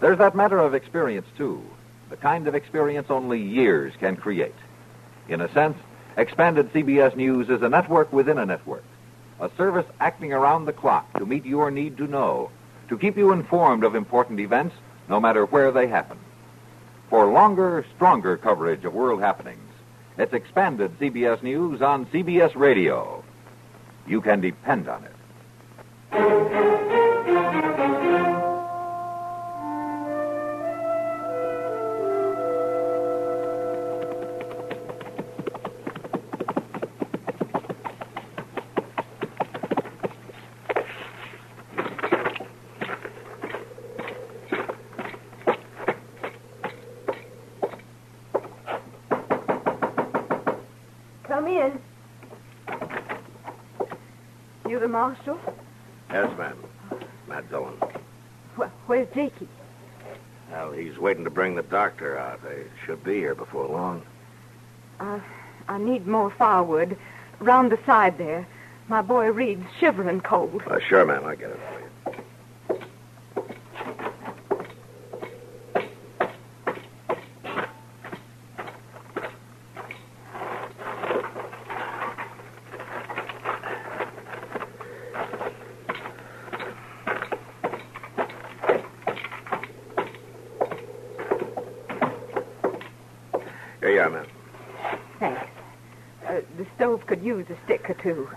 There's 0.00 0.18
that 0.18 0.34
matter 0.34 0.58
of 0.58 0.74
experience, 0.74 1.26
too, 1.36 1.62
the 2.10 2.16
kind 2.16 2.48
of 2.48 2.54
experience 2.54 3.10
only 3.10 3.40
years 3.40 3.92
can 3.98 4.16
create. 4.16 4.54
In 5.28 5.40
a 5.42 5.52
sense, 5.52 5.76
Expanded 6.16 6.72
CBS 6.72 7.14
News 7.14 7.48
is 7.48 7.62
a 7.62 7.68
network 7.68 8.12
within 8.12 8.38
a 8.38 8.46
network, 8.46 8.84
a 9.40 9.50
service 9.56 9.86
acting 10.00 10.32
around 10.32 10.64
the 10.64 10.72
clock 10.72 11.12
to 11.18 11.26
meet 11.26 11.44
your 11.44 11.70
need 11.70 11.96
to 11.98 12.06
know, 12.06 12.50
to 12.88 12.98
keep 12.98 13.16
you 13.16 13.32
informed 13.32 13.84
of 13.84 13.94
important 13.94 14.40
events, 14.40 14.74
no 15.08 15.20
matter 15.20 15.44
where 15.44 15.70
they 15.70 15.86
happen. 15.86 16.18
For 17.10 17.30
longer, 17.30 17.84
stronger 17.94 18.36
coverage 18.36 18.84
of 18.84 18.94
world 18.94 19.20
happenings, 19.20 19.60
it's 20.16 20.32
Expanded 20.32 20.98
CBS 20.98 21.42
News 21.42 21.82
on 21.82 22.06
CBS 22.06 22.56
Radio. 22.56 23.22
You 24.06 24.20
can 24.20 24.40
depend 24.40 24.88
on 24.88 25.04
it. 25.04 26.67
Marshal? 55.08 55.38
Yes, 56.10 56.36
ma'am. 56.36 56.58
Matt 57.28 57.48
Dillon. 57.48 57.74
Well, 58.58 58.70
where's 58.86 59.08
Jakey? 59.14 59.48
Well, 60.50 60.72
he's 60.72 60.98
waiting 60.98 61.24
to 61.24 61.30
bring 61.30 61.54
the 61.54 61.62
doctor 61.62 62.18
out. 62.18 62.42
They 62.42 62.64
should 62.84 63.02
be 63.04 63.16
here 63.16 63.34
before 63.34 63.66
long. 63.66 64.02
I, 65.00 65.20
I 65.66 65.78
need 65.78 66.06
more 66.06 66.30
firewood. 66.30 66.96
Round 67.40 67.72
the 67.72 67.78
side 67.86 68.18
there. 68.18 68.46
My 68.88 69.00
boy 69.02 69.30
Reed's 69.30 69.66
shivering 69.80 70.20
cold. 70.20 70.62
Uh, 70.66 70.78
sure, 70.80 71.04
ma'am. 71.06 71.24
I'll 71.24 71.36
get 71.36 71.50
it 71.50 71.60
for 71.72 71.80
you. 71.80 71.88
Here 93.80 93.90
you 93.90 94.00
are, 94.02 94.10
ma'am. 94.10 94.26
Thanks. 95.18 95.40
Uh, 96.26 96.40
the 96.58 96.66
stove 96.76 97.06
could 97.18 97.26
use 97.26 97.46
a 97.50 97.56
stick 97.64 97.90
or 97.90 97.94
two. 97.94 98.28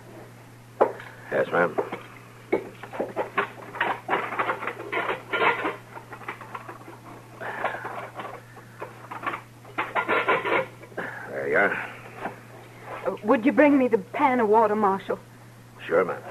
Yes, 1.32 1.48
ma'am. 1.52 1.78
There 11.30 11.50
you 11.50 11.58
are. 11.58 11.90
Uh, 13.06 13.16
would 13.24 13.46
you 13.46 13.52
bring 13.52 13.78
me 13.78 13.88
the 13.88 14.00
pan 14.00 14.40
of 14.40 14.50
water, 14.50 14.76
Marshal? 14.76 15.20
Sure, 15.86 16.04
ma'am. 16.04 16.22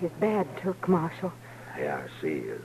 His 0.00 0.10
bad 0.20 0.46
took, 0.62 0.88
Marshal. 0.88 1.32
Yeah, 1.78 2.02
I 2.04 2.20
see 2.20 2.28
he 2.28 2.38
is. 2.40 2.60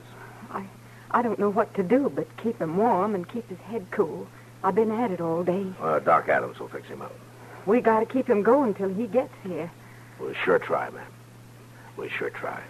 I, 1.10 1.22
don't 1.22 1.38
know 1.38 1.50
what 1.50 1.74
to 1.74 1.82
do 1.82 2.10
but 2.14 2.26
keep 2.36 2.58
him 2.60 2.76
warm 2.76 3.14
and 3.14 3.28
keep 3.28 3.48
his 3.48 3.58
head 3.58 3.86
cool. 3.90 4.26
I've 4.62 4.74
been 4.74 4.90
at 4.90 5.10
it 5.10 5.20
all 5.20 5.44
day. 5.44 5.66
Uh, 5.80 5.98
Doc 6.00 6.28
Adams 6.28 6.58
will 6.58 6.68
fix 6.68 6.88
him 6.88 7.02
up. 7.02 7.14
We 7.66 7.80
got 7.80 8.00
to 8.00 8.06
keep 8.06 8.26
him 8.26 8.42
going 8.42 8.74
till 8.74 8.88
he 8.88 9.06
gets 9.06 9.34
here. 9.44 9.70
We'll 10.18 10.34
sure 10.34 10.58
try, 10.58 10.90
ma'am. 10.90 11.06
We'll 11.96 12.08
sure 12.08 12.30
try. 12.30 12.60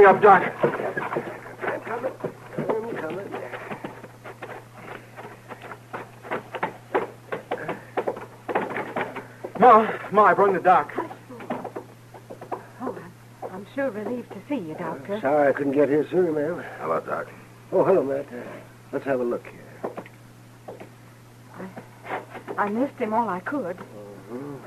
Hurry 0.00 0.16
up, 0.16 0.22
Doc. 0.22 0.42
I'm 0.62 1.80
coming. 1.82 2.12
I'm 2.56 2.96
coming. 2.96 3.28
Ma, 9.60 9.92
Ma, 10.10 10.24
I 10.24 10.32
brought 10.32 10.54
the 10.54 10.60
doc. 10.60 10.90
Oh, 12.80 12.96
I'm, 13.42 13.50
I'm 13.52 13.66
sure 13.74 13.90
relieved 13.90 14.30
to 14.30 14.38
see 14.48 14.54
you, 14.54 14.74
Doctor. 14.78 15.20
Sorry 15.20 15.48
I 15.50 15.52
couldn't 15.52 15.72
get 15.72 15.90
here 15.90 16.06
sooner, 16.10 16.32
ma'am. 16.32 16.64
Hello, 16.80 16.98
Doc. 17.00 17.26
Oh, 17.70 17.84
hello, 17.84 18.02
Matt. 18.02 18.24
Uh, 18.32 18.36
let's 18.92 19.04
have 19.04 19.20
a 19.20 19.24
look 19.24 19.44
here. 19.46 19.60
I 22.56 22.70
missed 22.70 22.94
him 22.98 23.12
all 23.12 23.28
I 23.28 23.40
could. 23.40 23.76
Mhm. 24.32 24.60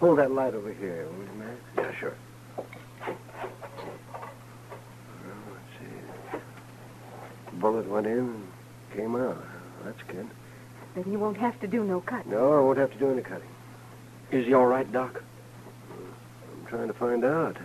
Hold 0.00 0.18
that 0.18 0.30
light 0.32 0.52
over 0.54 0.70
here, 0.70 1.06
will 1.06 1.24
you, 1.24 1.30
Matt? 1.38 1.56
Yeah, 1.78 1.92
sure. 1.98 2.14
Well, 5.22 5.42
let's 5.50 5.72
see. 5.78 6.38
Bullet 7.74 7.90
went 7.90 8.06
in 8.06 8.18
and 8.18 8.46
came 8.94 9.16
out. 9.16 9.44
That's 9.84 10.00
good. 10.06 10.28
Then 10.94 11.10
you 11.10 11.18
won't 11.18 11.38
have 11.38 11.58
to 11.58 11.66
do 11.66 11.82
no 11.82 12.00
cutting. 12.00 12.30
No, 12.30 12.52
I 12.52 12.60
won't 12.60 12.78
have 12.78 12.92
to 12.92 12.98
do 12.98 13.10
any 13.10 13.20
cutting. 13.20 13.48
Is 14.30 14.46
he 14.46 14.54
all 14.54 14.66
right, 14.66 14.90
Doc? 14.92 15.20
I'm 15.90 16.66
trying 16.68 16.86
to 16.86 16.94
find 16.94 17.24
out. 17.24 17.56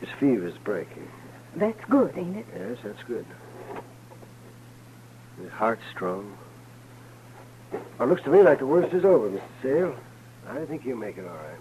His 0.00 0.08
fever's 0.18 0.56
breaking. 0.64 1.10
That's 1.56 1.84
good, 1.90 2.16
ain't 2.16 2.38
it? 2.38 2.46
Yes, 2.56 2.78
that's 2.82 3.02
good. 3.02 3.26
His 5.42 5.52
heart's 5.52 5.82
strong. 5.94 6.38
Well, 7.70 7.82
it 8.00 8.06
looks 8.06 8.22
to 8.22 8.30
me 8.30 8.42
like 8.42 8.60
the 8.60 8.66
worst 8.66 8.94
is 8.94 9.04
over, 9.04 9.28
Mr. 9.28 9.42
Sale. 9.62 9.96
I 10.48 10.64
think 10.64 10.86
you'll 10.86 10.96
make 10.96 11.18
it 11.18 11.26
all 11.26 11.36
right. 11.36 11.60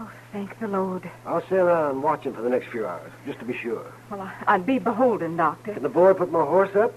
Oh, 0.00 0.10
thank 0.32 0.58
the 0.58 0.68
Lord. 0.68 1.08
I'll 1.26 1.44
stay 1.46 1.56
around 1.56 2.02
watching 2.02 2.32
for 2.34 2.42
the 2.42 2.48
next 2.48 2.68
few 2.68 2.86
hours, 2.86 3.12
just 3.26 3.38
to 3.40 3.44
be 3.44 3.56
sure. 3.56 3.84
Well, 4.10 4.20
I, 4.22 4.32
I'd 4.46 4.66
be 4.66 4.78
beholden, 4.78 5.36
Doctor. 5.36 5.74
Can 5.74 5.82
the 5.82 5.88
boy 5.88 6.14
put 6.14 6.30
my 6.32 6.44
horse 6.44 6.74
up? 6.76 6.94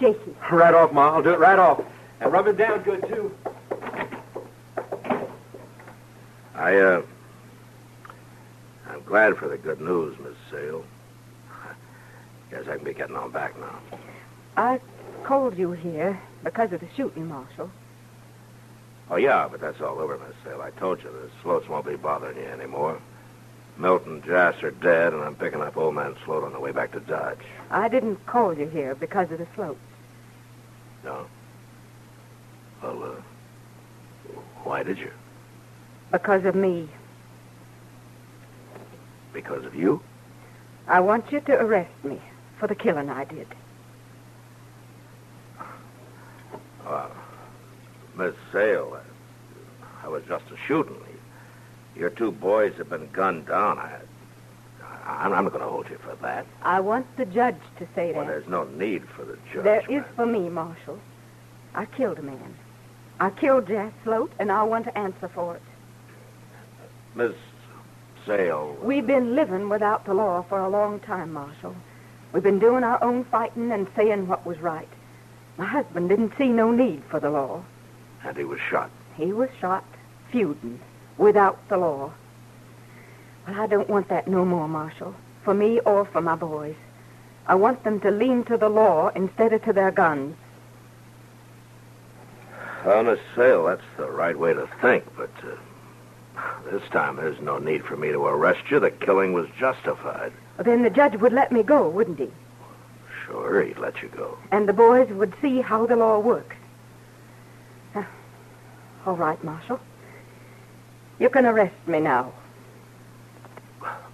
Jakey. 0.00 0.34
Right 0.52 0.74
off, 0.74 0.92
Ma. 0.92 1.14
I'll 1.14 1.22
do 1.22 1.30
it 1.30 1.38
right 1.38 1.58
off. 1.58 1.82
And 2.20 2.32
rub 2.32 2.46
it 2.46 2.56
down 2.56 2.82
good, 2.82 3.02
too. 3.08 3.34
I, 6.54 6.76
uh. 6.76 7.02
I'm 8.88 9.02
glad 9.04 9.36
for 9.36 9.48
the 9.48 9.58
good 9.58 9.80
news, 9.80 10.16
Miss 10.20 10.34
Sale. 10.50 10.84
Guess 12.50 12.68
I 12.68 12.76
can 12.76 12.84
be 12.84 12.94
getting 12.94 13.16
on 13.16 13.32
back 13.32 13.58
now. 13.58 13.78
I 14.56 14.80
called 15.24 15.58
you 15.58 15.72
here 15.72 16.18
because 16.44 16.72
of 16.72 16.80
the 16.80 16.88
shooting, 16.96 17.26
Marshal. 17.26 17.70
Oh, 19.10 19.16
yeah, 19.16 19.46
but 19.48 19.60
that's 19.60 19.80
all 19.80 20.00
over, 20.00 20.18
Miss 20.18 20.36
Sale. 20.44 20.60
I 20.62 20.70
told 20.70 21.02
you 21.02 21.10
the 21.10 21.30
Sloats 21.42 21.68
won't 21.68 21.86
be 21.86 21.96
bothering 21.96 22.36
you 22.36 22.44
anymore. 22.44 23.00
Milton 23.78 24.14
and 24.14 24.24
Jas 24.24 24.62
are 24.62 24.70
dead, 24.70 25.12
and 25.12 25.22
I'm 25.22 25.36
picking 25.36 25.60
up 25.60 25.76
old 25.76 25.94
man 25.94 26.16
Sloat 26.24 26.44
on 26.44 26.52
the 26.52 26.60
way 26.60 26.72
back 26.72 26.92
to 26.92 27.00
Dodge. 27.00 27.38
I 27.70 27.88
didn't 27.88 28.24
call 28.26 28.56
you 28.56 28.66
here 28.66 28.94
because 28.94 29.30
of 29.30 29.38
the 29.38 29.46
Sloat. 29.54 29.78
No? 31.04 31.26
Well, 32.82 33.04
uh, 33.04 34.40
why 34.64 34.82
did 34.82 34.98
you? 34.98 35.12
Because 36.10 36.44
of 36.44 36.54
me. 36.54 36.88
Because 39.32 39.64
of 39.64 39.74
you? 39.74 40.00
I 40.88 41.00
want 41.00 41.30
you 41.30 41.40
to 41.40 41.52
arrest 41.52 41.92
me 42.02 42.20
for 42.58 42.66
the 42.66 42.74
killing 42.74 43.10
I 43.10 43.24
did. 43.24 43.46
Uh, 46.86 47.08
Miss 48.16 48.34
Sale, 48.52 48.98
I, 50.02 50.08
was 50.08 50.22
just 50.26 50.44
a 50.52 50.56
shooting. 50.66 50.96
Your 51.94 52.10
two 52.10 52.32
boys 52.32 52.74
have 52.78 52.88
been 52.88 53.08
gunned 53.12 53.46
down. 53.46 53.78
I, 53.78 53.98
I'm 55.06 55.30
not 55.30 55.48
going 55.52 55.60
to 55.62 55.68
hold 55.68 55.88
you 55.90 55.98
for 55.98 56.16
that. 56.22 56.46
I 56.62 56.80
want 56.80 57.06
the 57.16 57.26
judge 57.26 57.60
to 57.78 57.86
say 57.94 58.12
Well, 58.12 58.24
that. 58.24 58.30
there's 58.30 58.48
no 58.48 58.64
need 58.64 59.04
for 59.08 59.24
the 59.24 59.38
judge. 59.52 59.64
There 59.64 59.84
is 59.88 60.04
for 60.14 60.26
me, 60.26 60.48
Marshal. 60.48 60.98
I 61.74 61.84
killed 61.86 62.18
a 62.18 62.22
man. 62.22 62.54
I 63.20 63.30
killed 63.30 63.66
Jack 63.68 63.92
Sloat, 64.04 64.32
and 64.38 64.50
I 64.50 64.62
want 64.62 64.84
to 64.86 64.96
answer 64.98 65.28
for 65.28 65.56
it. 65.56 65.62
Miss 67.14 67.32
Sale. 68.26 68.76
We've 68.82 69.06
been 69.06 69.34
living 69.34 69.68
without 69.68 70.04
the 70.04 70.14
law 70.14 70.42
for 70.48 70.58
a 70.60 70.68
long 70.68 71.00
time, 71.00 71.32
Marshal. 71.32 71.74
We've 72.32 72.42
been 72.42 72.58
doing 72.58 72.84
our 72.84 73.02
own 73.02 73.24
fighting 73.24 73.72
and 73.72 73.86
saying 73.96 74.26
what 74.26 74.44
was 74.44 74.58
right. 74.58 74.88
My 75.56 75.66
husband 75.66 76.08
didn't 76.08 76.32
see 76.36 76.48
no 76.48 76.70
need 76.70 77.02
for 77.10 77.20
the 77.20 77.30
law. 77.30 77.62
And 78.26 78.36
he 78.36 78.44
was 78.44 78.58
shot. 78.58 78.90
He 79.16 79.32
was 79.32 79.48
shot, 79.60 79.84
feuding, 80.32 80.80
without 81.16 81.56
the 81.68 81.76
law. 81.78 82.12
Well, 83.46 83.60
I 83.60 83.68
don't 83.68 83.88
want 83.88 84.08
that 84.08 84.26
no 84.26 84.44
more, 84.44 84.66
Marshal, 84.66 85.14
for 85.44 85.54
me 85.54 85.78
or 85.80 86.04
for 86.04 86.20
my 86.20 86.34
boys. 86.34 86.74
I 87.46 87.54
want 87.54 87.84
them 87.84 88.00
to 88.00 88.10
lean 88.10 88.42
to 88.44 88.56
the 88.56 88.68
law 88.68 89.10
instead 89.14 89.52
of 89.52 89.62
to 89.64 89.72
their 89.72 89.92
guns. 89.92 90.36
On 92.84 93.06
a 93.08 93.16
sale, 93.36 93.66
that's 93.66 93.82
the 93.96 94.10
right 94.10 94.36
way 94.36 94.52
to 94.52 94.68
think, 94.82 95.04
but 95.16 95.30
uh, 95.44 96.42
this 96.70 96.82
time 96.90 97.16
there's 97.16 97.40
no 97.40 97.58
need 97.58 97.84
for 97.84 97.96
me 97.96 98.08
to 98.08 98.24
arrest 98.24 98.70
you. 98.70 98.80
The 98.80 98.90
killing 98.90 99.32
was 99.32 99.48
justified. 99.56 100.32
Well, 100.56 100.64
then 100.64 100.82
the 100.82 100.90
judge 100.90 101.14
would 101.16 101.32
let 101.32 101.52
me 101.52 101.62
go, 101.62 101.88
wouldn't 101.88 102.18
he? 102.18 102.30
Sure, 103.24 103.62
he'd 103.62 103.78
let 103.78 104.02
you 104.02 104.08
go. 104.08 104.36
And 104.50 104.68
the 104.68 104.72
boys 104.72 105.08
would 105.10 105.34
see 105.40 105.60
how 105.60 105.86
the 105.86 105.96
law 105.96 106.18
works. 106.18 106.55
All 109.06 109.16
right, 109.16 109.42
Marshal. 109.44 109.78
You 111.20 111.30
can 111.30 111.46
arrest 111.46 111.76
me 111.86 112.00
now. 112.00 112.32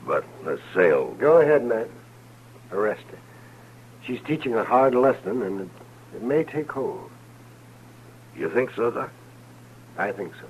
But 0.06 0.24
the 0.44 0.60
sale. 0.74 1.16
Go 1.18 1.38
ahead, 1.38 1.64
Matt. 1.64 1.88
Arrest 2.70 3.04
her. 3.10 3.18
She's 4.04 4.20
teaching 4.20 4.54
a 4.54 4.64
hard 4.64 4.94
lesson, 4.94 5.42
and 5.42 5.62
it, 5.62 5.68
it 6.16 6.22
may 6.22 6.44
take 6.44 6.70
hold. 6.70 7.10
You 8.36 8.50
think 8.50 8.70
so, 8.74 8.90
Doc? 8.90 9.10
I 9.96 10.12
think 10.12 10.32
so. 10.34 10.46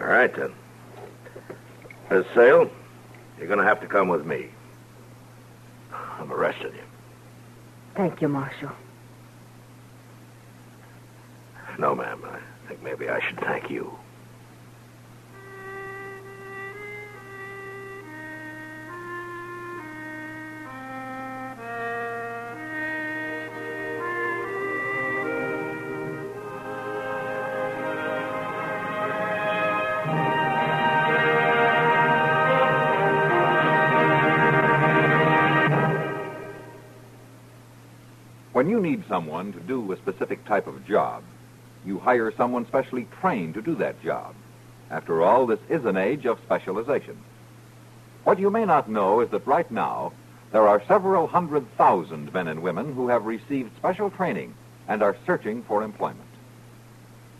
All 0.00 0.08
right, 0.08 0.34
then. 0.34 0.52
Miss 2.10 2.26
Sale, 2.34 2.70
you're 3.38 3.46
going 3.46 3.58
to 3.58 3.64
have 3.64 3.80
to 3.80 3.86
come 3.86 4.08
with 4.08 4.26
me. 4.26 4.48
I'm 5.92 6.30
arresting 6.30 6.72
you. 6.74 6.82
Thank 7.94 8.20
you, 8.20 8.28
Marshal. 8.28 8.70
No, 11.78 11.94
ma'am. 11.94 12.22
I 12.24 12.68
think 12.68 12.82
maybe 12.82 13.08
I 13.08 13.20
should 13.20 13.40
thank 13.40 13.70
you. 13.70 13.98
When 38.52 38.68
you 38.68 38.80
need 38.80 39.02
someone 39.08 39.52
to 39.54 39.60
do 39.60 39.90
a 39.90 39.96
specific 39.96 40.44
type 40.44 40.68
of 40.68 40.86
job, 40.86 41.24
you 41.84 41.98
hire 41.98 42.32
someone 42.36 42.66
specially 42.66 43.06
trained 43.20 43.54
to 43.54 43.62
do 43.62 43.74
that 43.76 44.02
job. 44.02 44.34
After 44.90 45.22
all, 45.22 45.46
this 45.46 45.60
is 45.68 45.84
an 45.84 45.96
age 45.96 46.26
of 46.26 46.38
specialization. 46.40 47.16
What 48.24 48.38
you 48.38 48.50
may 48.50 48.64
not 48.64 48.90
know 48.90 49.20
is 49.20 49.30
that 49.30 49.46
right 49.46 49.70
now, 49.70 50.12
there 50.52 50.68
are 50.68 50.82
several 50.86 51.26
hundred 51.26 51.66
thousand 51.76 52.32
men 52.32 52.46
and 52.46 52.62
women 52.62 52.92
who 52.94 53.08
have 53.08 53.24
received 53.24 53.76
special 53.76 54.10
training 54.10 54.54
and 54.86 55.02
are 55.02 55.16
searching 55.26 55.62
for 55.62 55.82
employment. 55.82 56.28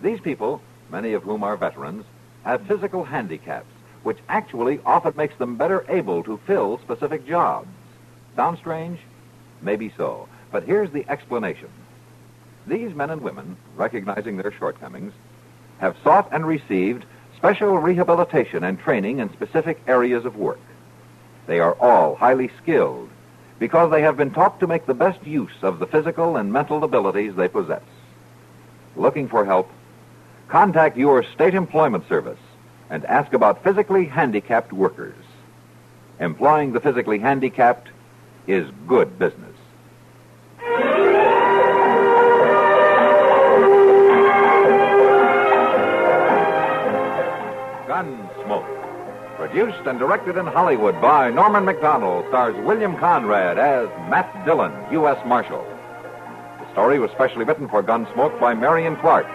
These 0.01 0.21
people, 0.21 0.61
many 0.91 1.13
of 1.13 1.23
whom 1.23 1.45
are 1.45 1.57
veterans, 1.57 2.05
have 2.45 2.67
physical 2.67 3.05
handicaps, 3.05 3.67
which 4.03 4.19
actually 4.29 4.81
often 4.85 5.15
makes 5.17 5.37
them 5.37 5.57
better 5.57 5.85
able 5.89 6.25
to 6.25 6.41
fill 6.47 6.79
specific 6.79 7.27
jobs. 7.27 7.69
Sound 8.35 8.59
strange? 8.59 8.99
Maybe 9.61 9.93
so. 9.97 10.29
But 10.51 10.65
here's 10.65 10.91
the 10.91 11.09
explanation. 11.09 11.69
These 12.67 12.95
men 12.95 13.11
and 13.11 13.23
women, 13.23 13.57
recognizing 13.77 14.37
their 14.37 14.53
shortcomings, 14.53 15.13
have 15.79 15.97
sought 16.05 16.29
and 16.33 16.47
received 16.47 17.05
special 17.37 17.79
rehabilitation 17.79 18.63
and 18.63 18.79
training 18.79 19.19
in 19.19 19.33
specific 19.33 19.81
areas 19.89 20.25
of 20.25 20.37
work. 20.37 20.61
They 21.47 21.59
are 21.59 21.75
all 21.81 22.15
highly 22.15 22.51
skilled 22.63 23.11
because 23.59 23.91
they 23.91 24.03
have 24.03 24.17
been 24.17 24.31
taught 24.31 24.61
to 24.61 24.67
make 24.67 24.87
the 24.87 24.95
best 24.95 25.27
use 25.27 25.63
of 25.63 25.79
the 25.79 25.87
physical 25.87 26.37
and 26.37 26.53
mental 26.53 26.85
abilities 26.85 27.35
they 27.35 27.49
possess. 27.49 27.83
Looking 28.97 29.29
for 29.29 29.45
help? 29.45 29.71
Contact 30.49 30.97
your 30.97 31.23
state 31.23 31.55
employment 31.55 32.09
service 32.09 32.39
and 32.91 33.05
ask 33.07 33.33
about 33.33 33.65
physically 33.65 34.05
handicapped 34.05 34.73
workers. 34.73 35.15
Employing 36.21 36.73
the 36.73 36.81
physically 36.81 37.19
handicapped 37.19 37.89
is 38.47 38.71
good 38.87 39.19
business. 39.19 39.52
Produced 49.53 49.87
and 49.87 49.99
directed 49.99 50.39
in 50.39 50.47
Hollywood 50.47 50.99
by 51.03 51.29
Norman 51.29 51.67
Macdonnell, 51.67 52.27
stars 52.29 52.57
William 52.65 52.97
Conrad 52.97 53.59
as 53.59 53.87
Matt 54.09 54.47
Dillon, 54.47 54.73
U.S. 54.93 55.19
Marshal. 55.27 55.63
The 56.59 56.73
story 56.73 56.99
was 56.99 57.11
specially 57.11 57.45
written 57.45 57.69
for 57.69 57.83
Gunsmoke 57.83 58.41
by 58.41 58.55
Marion 58.55 58.97
Clark, 58.97 59.27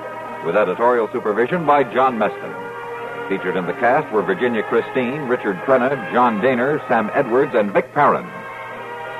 with 0.44 0.58
editorial 0.58 1.08
supervision 1.14 1.68
by 1.68 1.84
John 1.84 2.18
Meston. 2.18 3.30
Featured 3.30 3.56
in 3.56 3.68
the 3.68 3.74
cast 3.74 4.12
were 4.12 4.24
Virginia 4.24 4.64
Christine, 4.64 5.28
Richard 5.28 5.58
Crenna, 5.58 6.12
John 6.12 6.42
Dehner, 6.42 6.82
Sam 6.88 7.12
Edwards, 7.14 7.54
and 7.54 7.72
Vic 7.72 7.94
Perrin. 7.94 8.26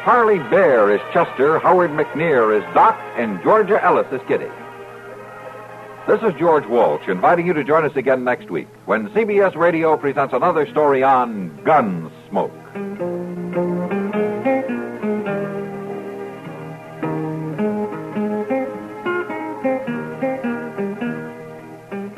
Parley 0.04 0.40
Baer 0.50 0.90
is 0.90 1.02
Chester, 1.14 1.60
Howard 1.60 1.92
McNear 1.92 2.58
is 2.58 2.64
Doc, 2.74 2.98
and 3.18 3.40
Georgia 3.44 3.80
Ellis 3.86 4.12
is 4.12 4.22
Kitty. 4.28 4.50
This 6.08 6.22
is 6.22 6.40
George 6.40 6.66
Walsh 6.68 7.06
inviting 7.10 7.46
you 7.46 7.52
to 7.52 7.66
join 7.66 7.84
us 7.84 7.94
again 7.98 8.24
next 8.24 8.50
week 8.50 8.70
when 8.86 9.10
CBS 9.10 9.58
Radio 9.58 9.98
presents 9.98 10.34
another 10.34 10.66
story 10.66 11.04
on 11.04 11.50
Gunsmoke. 11.66 12.54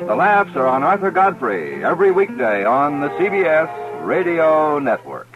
The 0.06 0.14
laughs 0.14 0.54
are 0.54 0.68
on 0.68 0.84
Arthur 0.84 1.10
Godfrey 1.10 1.84
every 1.84 2.12
weekday 2.12 2.64
on 2.64 3.00
the 3.00 3.08
CBS 3.08 4.06
Radio 4.06 4.78
Network. 4.78 5.29